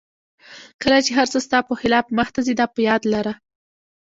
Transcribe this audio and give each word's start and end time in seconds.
کله 0.81 0.99
چې 1.05 1.11
هر 1.17 1.27
څه 1.33 1.37
ستا 1.45 1.59
په 1.69 1.73
خلاف 1.81 2.05
مخته 2.19 2.39
ځي 2.45 2.53
دا 2.59 2.65
په 2.75 2.79
یاد 2.89 3.01
لره. 3.13 3.33